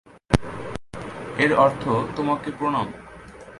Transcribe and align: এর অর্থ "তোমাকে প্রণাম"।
এর 1.37 1.51
অর্থ 1.55 1.83
"তোমাকে 2.15 2.49
প্রণাম"। 2.51 2.87